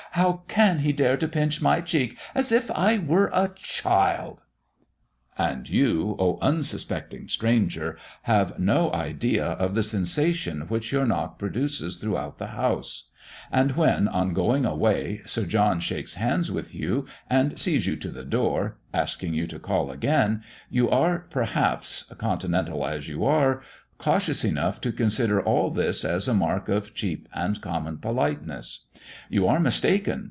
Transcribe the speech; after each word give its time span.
How 0.15 0.41
can 0.49 0.79
he 0.79 0.91
dare 0.91 1.15
to 1.15 1.27
pinch 1.29 1.61
my 1.61 1.79
cheek 1.79 2.17
as 2.35 2.51
if 2.51 2.69
I 2.71 2.97
were 2.97 3.29
but 3.31 3.51
a 3.51 3.53
child?" 3.53 4.43
And 5.37 5.69
you, 5.69 6.17
O 6.19 6.37
unsuspecting 6.41 7.29
stranger, 7.29 7.95
have 8.23 8.59
no 8.59 8.91
idea 8.91 9.45
of 9.45 9.73
the 9.73 9.83
sensation 9.83 10.63
which 10.63 10.91
your 10.91 11.05
knock 11.05 11.39
produces 11.39 11.95
throughout 11.95 12.39
the 12.39 12.47
house; 12.47 13.05
and 13.53 13.77
when, 13.77 14.09
on 14.09 14.33
going 14.33 14.65
away, 14.65 15.21
Sir 15.25 15.45
John 15.45 15.79
shakes 15.79 16.15
hands 16.15 16.51
with 16.51 16.75
you, 16.75 17.05
and 17.29 17.57
sees 17.57 17.87
you 17.87 17.95
to 17.95 18.09
the 18.09 18.25
door, 18.25 18.75
asking 18.93 19.33
you 19.33 19.47
to 19.47 19.59
call 19.59 19.89
again, 19.91 20.43
you 20.69 20.89
are, 20.89 21.19
perhaps 21.29 22.03
continental 22.17 22.85
as 22.85 23.07
you 23.07 23.23
are 23.23 23.61
cautious 23.97 24.43
enough 24.43 24.81
to 24.81 24.91
consider 24.91 25.39
all 25.39 25.69
this 25.69 26.03
as 26.03 26.27
a 26.27 26.33
mark 26.33 26.67
of 26.67 26.91
cheap 26.95 27.29
and 27.35 27.61
common 27.61 27.97
politeness! 27.99 28.85
You 29.29 29.47
are 29.47 29.59
mistaken. 29.59 30.19